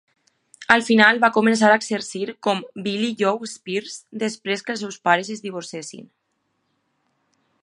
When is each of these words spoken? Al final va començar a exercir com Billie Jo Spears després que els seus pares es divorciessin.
Al 0.75 0.83
final 0.85 1.19
va 1.25 1.29
començar 1.35 1.69
a 1.73 1.75
exercir 1.81 2.23
com 2.47 2.65
Billie 2.87 3.13
Jo 3.21 3.35
Spears 3.53 4.01
després 4.27 4.67
que 4.67 4.75
els 4.77 4.85
seus 4.87 5.01
pares 5.09 5.33
es 5.37 5.49
divorciessin. 5.49 6.13